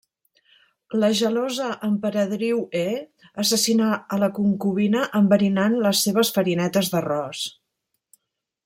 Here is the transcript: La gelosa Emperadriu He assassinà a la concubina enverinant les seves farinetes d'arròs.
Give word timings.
La 1.01 1.09
gelosa 1.19 1.67
Emperadriu 1.89 2.63
He 2.81 2.87
assassinà 3.45 3.91
a 4.17 4.21
la 4.25 4.31
concubina 4.41 5.05
enverinant 5.23 5.79
les 5.87 6.03
seves 6.09 6.37
farinetes 6.41 6.95
d'arròs. 6.97 7.47